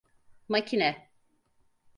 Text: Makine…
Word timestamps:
Makine… 0.49 1.09